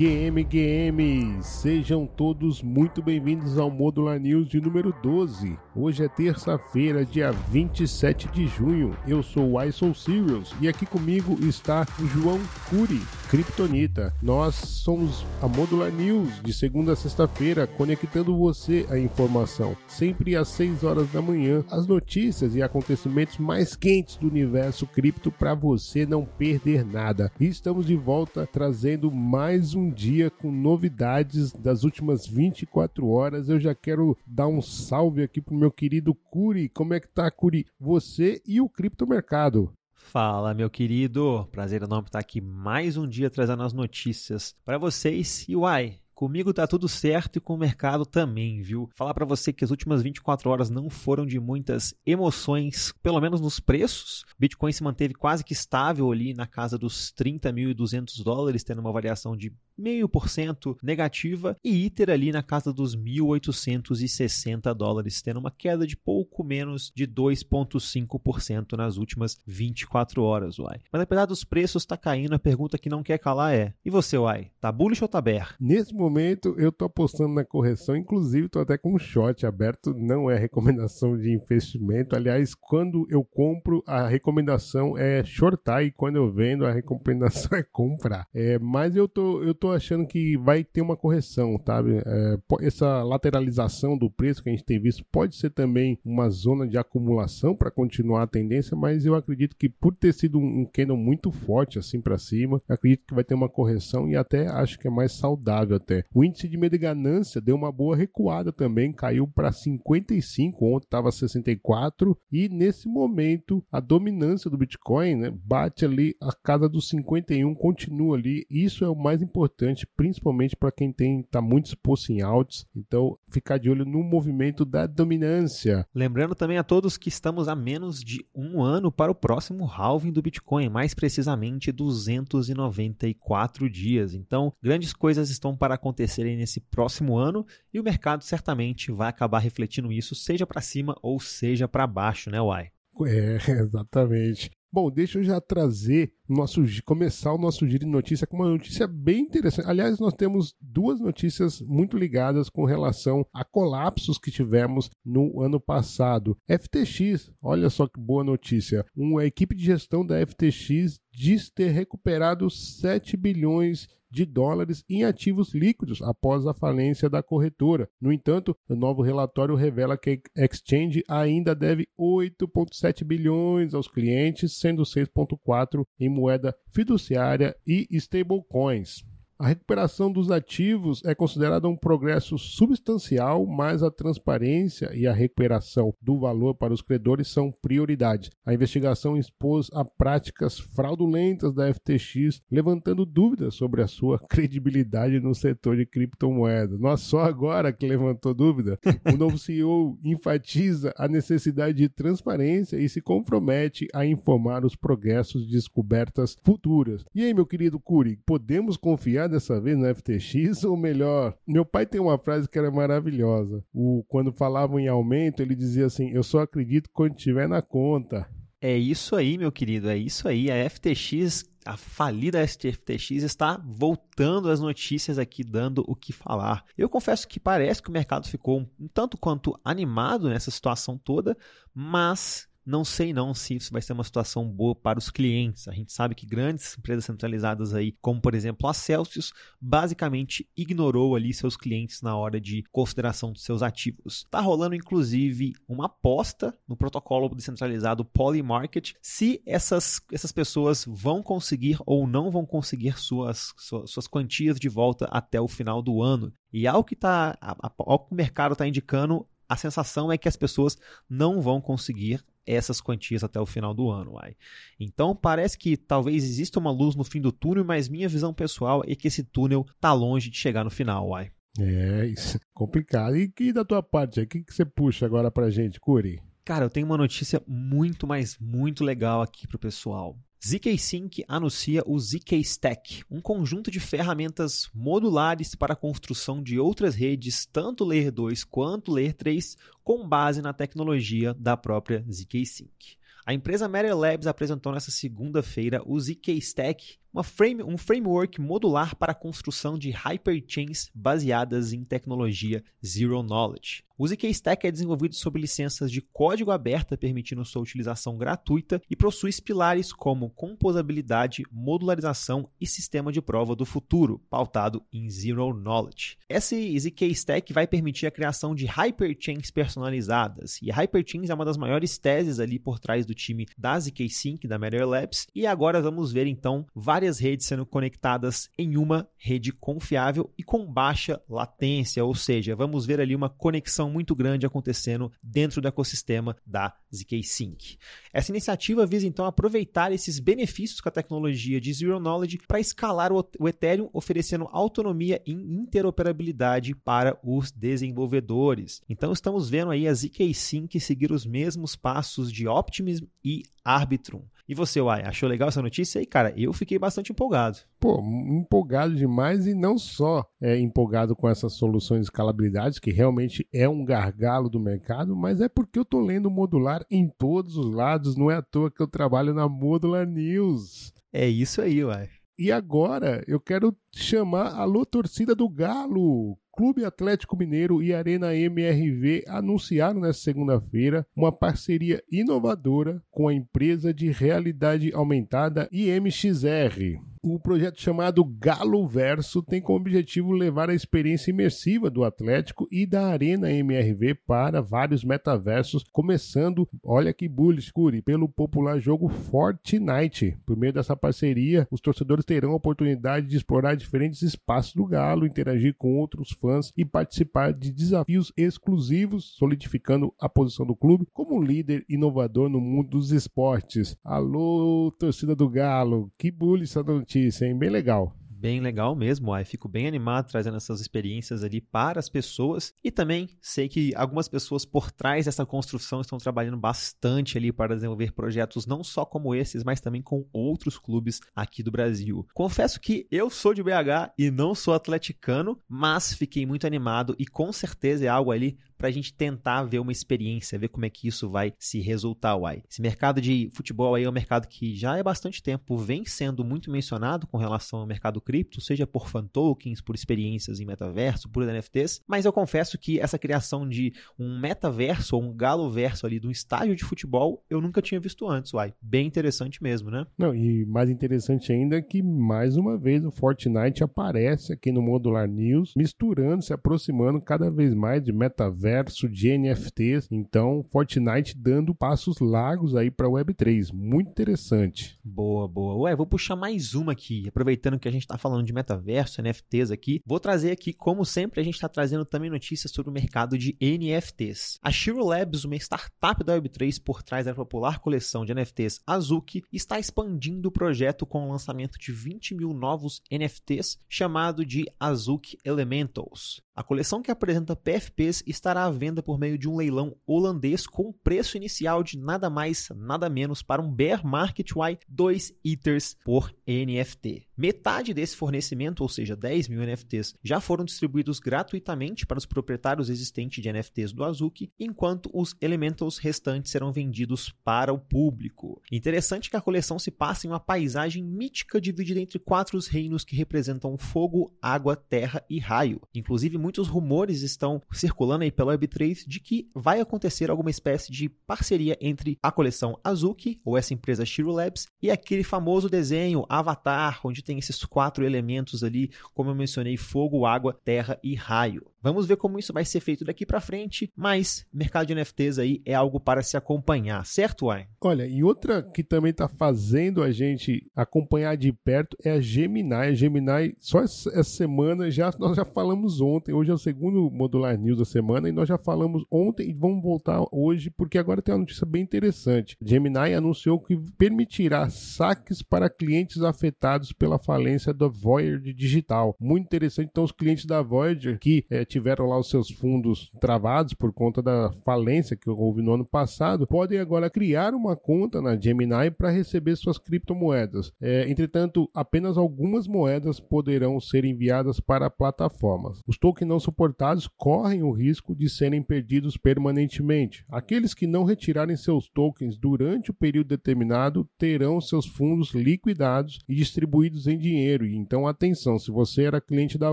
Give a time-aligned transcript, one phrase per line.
[0.00, 5.58] GMGM, sejam todos muito bem-vindos ao Modular News de número 12.
[5.74, 8.96] Hoje é terça-feira, dia 27 de junho.
[9.06, 14.12] Eu sou o Sirius e aqui comigo está o João Curi, Kryptonita.
[14.20, 19.76] Nós somos a Modular News de segunda a sexta-feira, conectando você à informação.
[19.86, 25.30] Sempre às 6 horas da manhã, as notícias e acontecimentos mais quentes do universo cripto
[25.30, 27.30] para você não perder nada.
[27.38, 33.48] E estamos de volta trazendo mais um dia com novidades das últimas 24 horas.
[33.48, 36.68] Eu já quero dar um salve aqui pro meu querido Curi.
[36.68, 37.66] Como é que tá, Curi?
[37.78, 39.72] Você e o criptomercado.
[39.94, 41.46] Fala, meu querido.
[41.52, 45.46] Prazer enorme estar aqui mais um dia trazendo as notícias para vocês.
[45.48, 48.90] E uai, Comigo tá tudo certo e com o mercado também, viu?
[48.94, 53.40] Falar para você que as últimas 24 horas não foram de muitas emoções, pelo menos
[53.40, 54.26] nos preços.
[54.38, 59.34] Bitcoin se manteve quase que estável ali na casa dos 30.200 dólares, tendo uma variação
[59.34, 65.96] de 0,5% negativa e Ether ali na casa dos 1.860 dólares, tendo uma queda de
[65.96, 70.80] pouco menos de 2,5% nas últimas 24 horas, uai.
[70.92, 74.16] Mas apesar dos preços tá caindo, a pergunta que não quer calar é: e você,
[74.16, 74.50] uai?
[74.60, 75.56] Tá bullish ou tá bear?
[75.60, 80.30] Nesse momento eu tô apostando na correção, inclusive tô até com um short aberto, não
[80.30, 82.16] é recomendação de investimento.
[82.16, 87.62] Aliás, quando eu compro, a recomendação é shortar e quando eu vendo, a recomendação é
[87.62, 88.26] comprar.
[88.34, 92.02] É, mas eu tô, eu tô achando que vai ter uma correção, sabe?
[92.04, 96.66] É, essa lateralização do preço que a gente tem visto pode ser também uma zona
[96.66, 100.64] de acumulação para continuar a tendência, mas eu acredito que por ter sido um, um
[100.64, 104.78] candle muito forte assim para cima, acredito que vai ter uma correção e até acho
[104.78, 106.04] que é mais saudável até.
[106.14, 110.86] O índice de medo e ganância deu uma boa recuada também, caiu para 55, ontem
[110.86, 116.88] estava 64 e nesse momento a dominância do Bitcoin né, bate ali a casa dos
[116.88, 118.46] 51, continua ali.
[118.50, 122.66] Isso é o mais importante importante, principalmente para quem tem está muito exposto em altos.
[122.74, 125.86] Então, ficar de olho no movimento da dominância.
[125.94, 130.12] Lembrando também a todos que estamos a menos de um ano para o próximo halving
[130.12, 134.14] do Bitcoin, mais precisamente 294 dias.
[134.14, 139.40] Então, grandes coisas estão para acontecerem nesse próximo ano e o mercado certamente vai acabar
[139.40, 142.70] refletindo isso, seja para cima ou seja para baixo, né, Uai?
[143.06, 144.50] É, exatamente.
[144.72, 148.86] Bom, deixa eu já trazer nosso começar o nosso giro de notícia com uma notícia
[148.86, 149.68] bem interessante.
[149.68, 155.58] Aliás, nós temos duas notícias muito ligadas com relação a colapsos que tivemos no ano
[155.58, 156.38] passado.
[156.48, 158.86] FTX, olha só que boa notícia.
[158.94, 165.54] Uma equipe de gestão da FTX diz ter recuperado 7 bilhões de dólares em ativos
[165.54, 167.88] líquidos após a falência da corretora.
[168.00, 174.58] No entanto, o novo relatório revela que a exchange ainda deve 8,7 bilhões aos clientes,
[174.58, 179.09] sendo 6,4 em moeda fiduciária e stablecoins.
[179.40, 185.94] A recuperação dos ativos é considerada um progresso substancial, mas a transparência e a recuperação
[185.98, 188.30] do valor para os credores são prioridades.
[188.44, 195.34] A investigação expôs a práticas fraudulentas da FTX, levantando dúvidas sobre a sua credibilidade no
[195.34, 196.78] setor de criptomoedas.
[196.78, 198.78] Nós só agora que levantou dúvida.
[199.10, 205.46] O novo CEO enfatiza a necessidade de transparência e se compromete a informar os progressos
[205.46, 207.06] de descobertas futuras.
[207.14, 211.86] E aí, meu querido Curi, podemos confiar dessa vez no FTX, ou melhor, meu pai
[211.86, 213.64] tem uma frase que era maravilhosa.
[213.72, 218.28] O, quando falavam em aumento, ele dizia assim: Eu só acredito quando tiver na conta.
[218.62, 220.50] É isso aí, meu querido, é isso aí.
[220.50, 226.62] A FTX, a falida FTX está voltando às notícias aqui, dando o que falar.
[226.76, 231.38] Eu confesso que parece que o mercado ficou um tanto quanto animado nessa situação toda,
[231.74, 235.66] mas não sei não se isso vai ser uma situação boa para os clientes.
[235.66, 241.16] A gente sabe que grandes empresas centralizadas aí, como por exemplo a Celsius, basicamente ignorou
[241.16, 244.24] ali seus clientes na hora de consideração dos seus ativos.
[244.30, 251.78] Tá rolando inclusive uma aposta no protocolo descentralizado Polymarket se essas, essas pessoas vão conseguir
[251.84, 256.32] ou não vão conseguir suas, suas, suas quantias de volta até o final do ano.
[256.52, 257.36] E ao que, tá,
[257.78, 260.78] ao que o mercado está indicando, a sensação é que as pessoas
[261.08, 264.12] não vão conseguir essas quantias até o final do ano.
[264.12, 264.36] Uai.
[264.78, 268.82] Então parece que talvez exista uma luz no fim do túnel, mas minha visão pessoal
[268.86, 271.08] é que esse túnel está longe de chegar no final.
[271.08, 271.30] Uai.
[271.58, 273.16] É, isso é complicado.
[273.16, 276.20] E, que da tua parte, o que, que você puxa agora pra gente, Curi?
[276.44, 280.16] Cara, eu tenho uma notícia muito, mas muito legal aqui pro pessoal.
[280.42, 286.94] ZK-Sync anuncia o ZK Stack, um conjunto de ferramentas modulares para a construção de outras
[286.94, 292.96] redes, tanto Layer 2 quanto Layer 3, com base na tecnologia da própria ZK-Sync.
[293.26, 299.12] A empresa Metal Labs apresentou nesta segunda-feira o ZK Stack, frame, um framework modular para
[299.12, 303.82] a construção de hyperchains baseadas em tecnologia Zero Knowledge.
[304.00, 308.96] O ZK Stack é desenvolvido sob licenças de código aberta, permitindo sua utilização gratuita e
[308.96, 316.16] possui pilares como composabilidade, modularização e sistema de prova do futuro, pautado em Zero Knowledge.
[316.30, 321.44] Esse ZK Stack vai permitir a criação de hyperchains personalizadas, e a hyperchains é uma
[321.44, 325.46] das maiores teses ali por trás do time da ZK Sync, da Matter Labs, e
[325.46, 326.64] agora vamos ver então
[327.00, 332.84] várias redes sendo conectadas em uma rede confiável e com baixa latência, ou seja, vamos
[332.84, 337.78] ver ali uma conexão muito grande acontecendo dentro do ecossistema da ZK Sync.
[338.12, 343.10] Essa iniciativa visa então aproveitar esses benefícios com a tecnologia de Zero Knowledge para escalar
[343.12, 348.82] o Ethereum, oferecendo autonomia e interoperabilidade para os desenvolvedores.
[348.90, 354.22] Então estamos vendo aí a ZK Sync seguir os mesmos passos de Optimism e Arbitrum.
[354.50, 356.02] E você, Uai, achou legal essa notícia?
[356.02, 357.58] E, cara, eu fiquei bastante empolgado.
[357.78, 363.46] Pô, empolgado demais e não só é empolgado com essas soluções de escalabilidade, que realmente
[363.54, 367.72] é um gargalo do mercado, mas é porque eu tô lendo modular em todos os
[367.72, 370.92] lados, não é à toa que eu trabalho na Modular News.
[371.12, 372.08] É isso aí, Uai.
[372.36, 376.36] E agora eu quero chamar alô torcida do Galo.
[376.60, 383.94] Clube Atlético Mineiro e Arena MRV anunciaram nesta segunda-feira uma parceria inovadora com a empresa
[383.94, 387.00] de realidade aumentada IMXR.
[387.22, 392.86] O projeto chamado Galo Verso tem como objetivo levar a experiência imersiva do Atlético e
[392.86, 400.38] da Arena MRV para vários metaversos, começando, olha que bullish, Curi, pelo popular jogo Fortnite.
[400.46, 405.26] Por meio dessa parceria, os torcedores terão a oportunidade de explorar diferentes espaços do Galo,
[405.26, 411.36] interagir com outros fãs e participar de desafios exclusivos, solidificando a posição do clube como
[411.36, 413.94] um líder inovador no mundo dos esportes.
[414.02, 416.82] Alô, torcida do Galo, que bullish essa
[417.18, 417.58] hein?
[417.58, 419.44] Bem legal bem legal mesmo, ai.
[419.44, 424.28] Fico bem animado trazendo essas experiências ali para as pessoas e também sei que algumas
[424.28, 429.34] pessoas por trás dessa construção estão trabalhando bastante ali para desenvolver projetos não só como
[429.34, 432.26] esses, mas também com outros clubes aqui do Brasil.
[432.32, 437.26] Confesso que eu sou de BH e não sou atleticano, mas fiquei muito animado e
[437.26, 440.90] com certeza é algo ali para a gente tentar ver uma experiência, ver como é
[440.90, 442.62] que isso vai se resultar, uai.
[442.68, 446.42] Esse mercado de futebol aí é um mercado que já há bastante tempo vem sendo
[446.42, 451.28] muito mencionado com relação ao mercado cripto, seja por fan tokens, por experiências em metaverso,
[451.28, 456.06] por NFTs, mas eu confesso que essa criação de um metaverso ou um galo verso
[456.06, 458.72] ali de um estádio de futebol, eu nunca tinha visto antes, uai.
[458.80, 460.06] Bem interessante mesmo, né?
[460.16, 464.80] Não, e mais interessante ainda é que mais uma vez o Fortnite aparece aqui no
[464.80, 470.06] Modular News, misturando, se aproximando cada vez mais de metaverso de NFTs.
[470.08, 473.72] Então, Fortnite dando passos largos aí para Web3.
[473.74, 475.00] Muito interessante.
[475.02, 475.74] Boa, boa.
[475.82, 477.24] Ué, vou puxar mais uma aqui.
[477.26, 481.40] Aproveitando que a gente está falando de metaverso, NFTs aqui, vou trazer aqui, como sempre,
[481.40, 484.58] a gente está trazendo também notícias sobre o mercado de NFTs.
[484.62, 489.42] A Shiro Labs, uma startup da Web3 por trás da popular coleção de NFTs Azuki,
[489.52, 495.38] está expandindo o projeto com o lançamento de 20 mil novos NFTs, chamado de Azuki
[495.44, 496.42] Elementals.
[496.60, 500.92] A coleção que apresenta PFPs estará à venda por meio de um leilão holandês com
[500.92, 506.30] preço inicial de nada mais, nada menos para um bear market Y 2 Ethers por
[506.46, 507.30] NFT.
[507.34, 512.90] Metade desse fornecimento, ou seja, 10 mil NFTs, já foram distribuídos gratuitamente para os proprietários
[512.90, 518.60] existentes de NFTs do Azuki, enquanto os elementals restantes serão vendidos para o público.
[518.70, 523.16] Interessante que a coleção se passa em uma paisagem mítica dividida entre quatro reinos que
[523.16, 525.80] representam fogo, água, terra e raio.
[525.94, 531.08] Inclusive, muitos rumores estão circulando aí pela Web3 de que vai acontecer alguma espécie de
[531.08, 536.98] parceria entre a coleção Azuki, ou essa empresa Shiro Labs, e aquele famoso desenho Avatar,
[537.04, 541.69] onde tem esses quatro elementos ali, como eu mencionei, fogo, água, terra e raio.
[541.82, 545.62] Vamos ver como isso vai ser feito daqui para frente, mas mercado de NFTs aí
[545.64, 547.66] é algo para se acompanhar, certo, Uai?
[547.80, 552.74] Olha, e outra que também está fazendo a gente acompanhar de perto é a Gemini.
[552.74, 557.56] A Gemini, só essa semana, já, nós já falamos ontem, hoje é o segundo Modular
[557.58, 561.34] News da semana, e nós já falamos ontem e vamos voltar hoje, porque agora tem
[561.34, 562.56] uma notícia bem interessante.
[562.60, 569.16] Gemini anunciou que permitirá saques para clientes afetados pela falência da Voyager Digital.
[569.18, 573.72] Muito interessante, então os clientes da Voyager que é, tiveram lá os seus fundos travados
[573.74, 578.38] por conta da falência que houve no ano passado, podem agora criar uma conta na
[578.38, 580.72] Gemini para receber suas criptomoedas.
[580.80, 585.80] É, entretanto, apenas algumas moedas poderão ser enviadas para plataformas.
[585.86, 590.24] Os tokens não suportados correm o risco de serem perdidos permanentemente.
[590.28, 596.34] Aqueles que não retirarem seus tokens durante o período determinado terão seus fundos liquidados e
[596.34, 597.66] distribuídos em dinheiro.
[597.66, 599.72] Então, atenção, se você era cliente da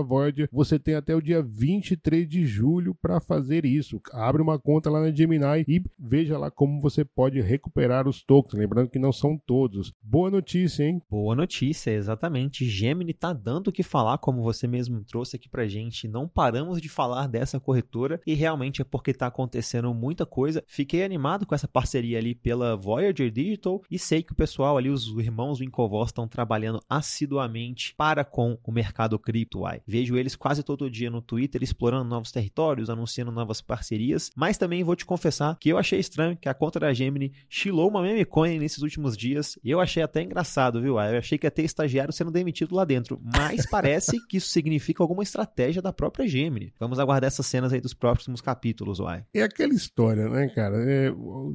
[0.00, 1.42] Voyager, você tem até o dia
[1.88, 4.00] 23 de julho para fazer isso.
[4.12, 8.58] Abre uma conta lá na Gemini e veja lá como você pode recuperar os tokens.
[8.58, 9.92] Lembrando que não são todos.
[10.02, 11.00] Boa notícia, hein?
[11.08, 12.68] Boa notícia, exatamente.
[12.68, 16.08] Gemini tá dando o que falar, como você mesmo trouxe aqui pra gente.
[16.08, 20.62] Não paramos de falar dessa corretora e realmente é porque tá acontecendo muita coisa.
[20.66, 24.90] Fiquei animado com essa parceria ali pela Voyager Digital e sei que o pessoal ali,
[24.90, 29.60] os irmãos Winklevoss, estão trabalhando assiduamente para com o mercado cripto.
[29.60, 29.80] Uai.
[29.86, 34.82] Vejo eles quase todo dia no Twitter explorando novos territórios, anunciando novas parcerias, mas também
[34.82, 38.24] vou te confessar que eu achei estranho que a conta da Gemini chilou uma meme
[38.24, 40.98] coin nesses últimos dias e eu achei até engraçado, viu?
[40.98, 45.04] Eu achei que ia ter estagiário sendo demitido lá dentro, mas parece que isso significa
[45.04, 46.72] alguma estratégia da própria Gemini.
[46.80, 49.24] Vamos aguardar essas cenas aí dos próximos capítulos, uai.
[49.32, 50.76] É aquela história, né, cara?
[50.82, 51.12] É,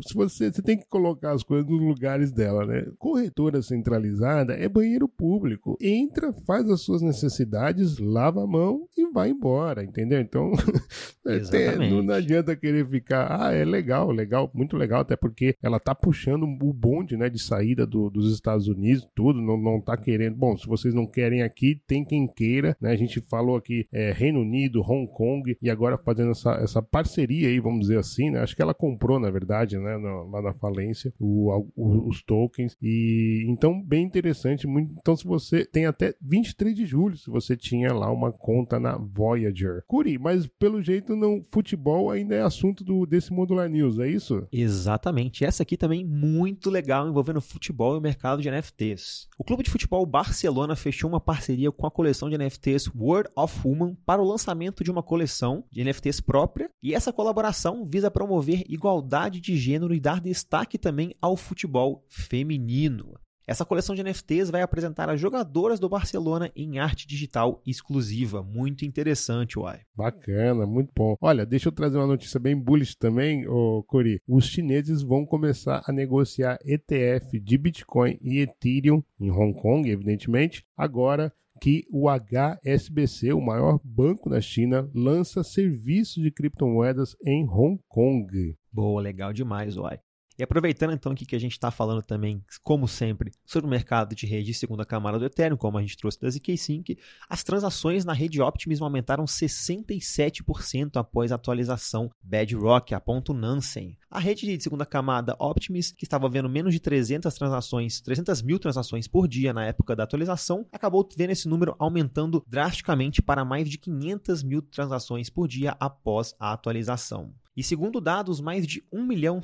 [0.07, 2.85] se você, você tem que colocar as coisas nos lugares dela, né?
[2.97, 5.77] Corretora centralizada é banheiro público.
[5.81, 10.12] Entra, faz as suas necessidades, lava a mão e vai embora, entendeu?
[10.21, 10.51] Então,
[11.25, 15.79] é, não, não adianta querer ficar, ah, é legal, legal, muito legal, até porque ela
[15.79, 19.97] tá puxando o bonde, né, de saída do, dos Estados Unidos, tudo, não, não tá
[19.97, 20.35] querendo.
[20.35, 22.91] Bom, se vocês não querem aqui, tem quem queira, né?
[22.91, 27.47] A gente falou aqui é, Reino Unido, Hong Kong e agora fazendo essa, essa parceria
[27.47, 28.39] aí, vamos dizer assim, né?
[28.39, 32.75] Acho que ela comprou, na verdade, né, no, lá na falência, o, o, os tokens
[32.81, 34.67] e então bem interessante.
[34.67, 38.79] Muito, então se você tem até 23 de julho, se você tinha lá uma conta
[38.79, 39.83] na Voyager.
[40.19, 44.45] Mas pelo jeito não futebol ainda é assunto do desse Modular News, é isso?
[44.51, 45.45] Exatamente.
[45.45, 49.27] Essa aqui também muito legal envolvendo futebol e o mercado de NFTs.
[49.37, 53.59] O clube de futebol Barcelona fechou uma parceria com a coleção de NFTs World of
[53.65, 58.63] Woman para o lançamento de uma coleção de NFTs própria, e essa colaboração visa promover
[58.67, 63.13] igualdade de gênero e dar destaque também ao futebol feminino.
[63.45, 68.41] Essa coleção de NFTs vai apresentar as jogadoras do Barcelona em arte digital exclusiva.
[68.41, 69.81] Muito interessante, uai.
[69.93, 71.17] Bacana, muito bom.
[71.19, 74.21] Olha, deixa eu trazer uma notícia bem bullish também, ô Cori.
[74.25, 80.65] Os chineses vão começar a negociar ETF de Bitcoin e Ethereum em Hong Kong, evidentemente,
[80.77, 87.79] agora que o HSBC, o maior banco da China, lança serviços de criptomoedas em Hong
[87.87, 88.55] Kong.
[88.71, 89.99] Boa, legal demais, uai.
[90.37, 94.15] E aproveitando então aqui que a gente está falando também, como sempre, sobre o mercado
[94.15, 96.97] de rede de segunda camada do Ethereum, como a gente trouxe da ZK-Sync,
[97.29, 103.95] as transações na rede Optimism aumentaram 67% após a atualização Bedrock, aponta o Nansen.
[104.09, 108.57] A rede de segunda camada Optimism, que estava vendo menos de 300 transações, 300 mil
[108.57, 113.69] transações por dia na época da atualização, acabou vendo esse número aumentando drasticamente para mais
[113.69, 117.33] de 500 mil transações por dia após a atualização.
[117.55, 119.41] E segundo dados, mais de 1 milhão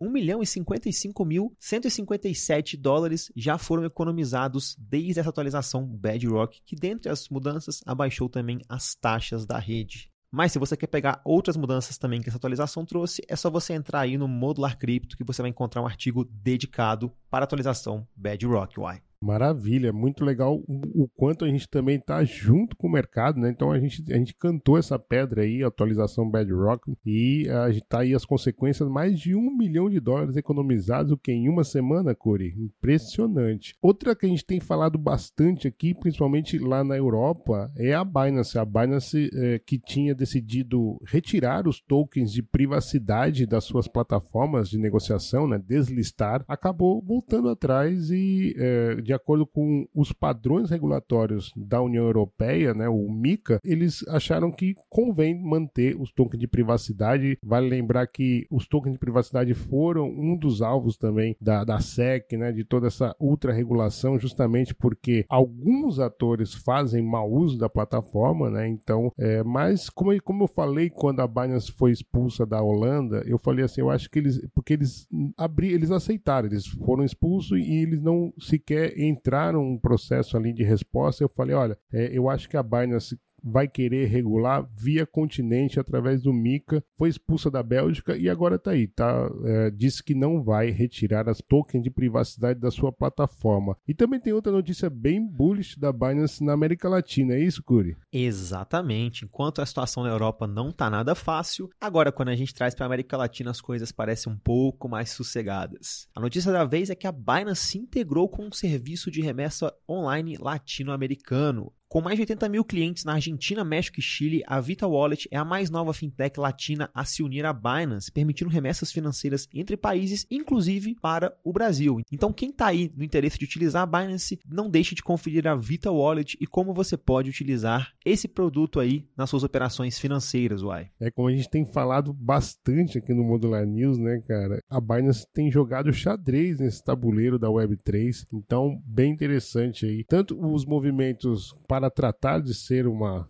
[0.00, 6.74] 1 milhão e 55 mil 157 dólares já foram economizados desde essa atualização Bedrock, que
[6.74, 10.10] dentre as mudanças abaixou também as taxas da rede.
[10.32, 13.74] Mas se você quer pegar outras mudanças também que essa atualização trouxe, é só você
[13.74, 18.06] entrar aí no Modular Crypto que você vai encontrar um artigo dedicado para a atualização
[18.16, 19.09] Bedrock UI.
[19.22, 23.50] Maravilha, muito legal o, o quanto a gente também está junto com o mercado, né?
[23.50, 28.00] Então a gente, a gente cantou essa pedra aí, atualização Bedrock, e a gente tá
[28.00, 32.14] aí as consequências, mais de um milhão de dólares economizados, o que em uma semana,
[32.14, 32.54] Corey?
[32.56, 33.76] Impressionante.
[33.82, 38.58] Outra que a gente tem falado bastante aqui, principalmente lá na Europa, é a Binance.
[38.58, 44.78] A Binance é, que tinha decidido retirar os tokens de privacidade das suas plataformas de
[44.78, 45.58] negociação, né?
[45.58, 52.72] Deslistar, acabou voltando atrás e é, de acordo com os padrões regulatórios da União Europeia,
[52.72, 57.36] né, o MICA, eles acharam que convém manter os tokens de privacidade.
[57.42, 62.36] Vale lembrar que os tokens de privacidade foram um dos alvos também da, da SEC,
[62.36, 68.68] né, de toda essa ultra-regulação, justamente porque alguns atores fazem mau uso da plataforma, né,
[68.68, 73.40] então, é, mas como, como eu falei quando a Binance foi expulsa da Holanda, eu
[73.40, 77.82] falei assim, eu acho que eles, porque eles abri, eles aceitaram, eles foram expulsos e
[77.82, 82.48] eles não sequer entraram um processo ali de resposta, eu falei, olha, é, eu acho
[82.48, 88.16] que a Binance vai querer regular via continente através do MICA, foi expulsa da Bélgica
[88.16, 89.30] e agora está aí, tá?
[89.44, 93.76] É, disse que não vai retirar as tokens de privacidade da sua plataforma.
[93.86, 97.96] E também tem outra notícia bem bullish da Binance na América Latina, é isso, Curi?
[98.12, 99.24] Exatamente.
[99.24, 102.84] Enquanto a situação na Europa não está nada fácil, agora quando a gente traz para
[102.84, 106.08] a América Latina as coisas parecem um pouco mais sossegadas.
[106.14, 109.72] A notícia da vez é que a Binance se integrou com um serviço de remessa
[109.88, 111.72] online latino-americano.
[111.92, 115.36] Com mais de 80 mil clientes na Argentina, México e Chile, a Vita Wallet é
[115.36, 120.24] a mais nova fintech latina a se unir à Binance, permitindo remessas financeiras entre países,
[120.30, 122.00] inclusive para o Brasil.
[122.12, 125.56] Então, quem está aí no interesse de utilizar a Binance, não deixe de conferir a
[125.56, 130.90] Vita Wallet e como você pode utilizar esse produto aí nas suas operações financeiras, Uai.
[131.00, 134.60] É como a gente tem falado bastante aqui no Modular News, né, cara?
[134.70, 140.04] A Binance tem jogado xadrez nesse tabuleiro da Web3, então bem interessante aí.
[140.04, 143.26] Tanto os movimentos para para tratar de ser uma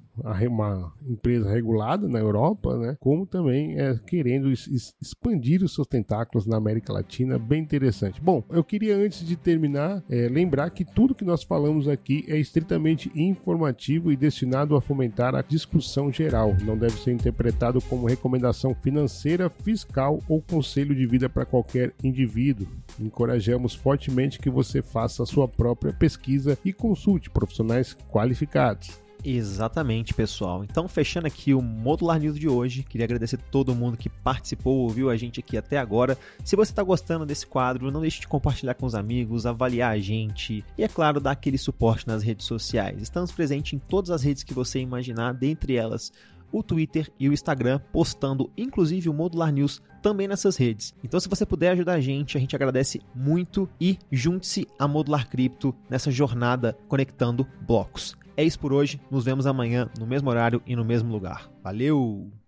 [0.48, 2.96] uma empresa regulada na Europa, né?
[3.00, 8.20] Como também é querendo expandir os seus tentáculos na América Latina, bem interessante.
[8.20, 12.36] Bom, eu queria antes de terminar é, lembrar que tudo que nós falamos aqui é
[12.36, 16.54] estritamente informativo e destinado a fomentar a discussão geral.
[16.64, 22.66] Não deve ser interpretado como recomendação financeira, fiscal ou conselho de vida para qualquer indivíduo.
[23.00, 29.00] Encorajamos fortemente que você faça a sua própria pesquisa e consulte profissionais qualificados.
[29.24, 30.64] Exatamente, pessoal.
[30.64, 35.10] Então, fechando aqui o Modular News de hoje, queria agradecer todo mundo que participou, ouviu
[35.10, 36.16] a gente aqui até agora.
[36.44, 39.98] Se você está gostando desse quadro, não deixe de compartilhar com os amigos, avaliar a
[39.98, 43.02] gente e, é claro, dar aquele suporte nas redes sociais.
[43.02, 46.12] Estamos presentes em todas as redes que você imaginar, dentre elas
[46.52, 50.94] o Twitter e o Instagram, postando inclusive o Modular News também nessas redes.
[51.04, 55.28] Então, se você puder ajudar a gente, a gente agradece muito e junte-se a Modular
[55.28, 58.16] Cripto nessa jornada conectando blocos.
[58.36, 59.00] É isso por hoje.
[59.10, 61.50] Nos vemos amanhã no mesmo horário e no mesmo lugar.
[61.62, 62.39] Valeu!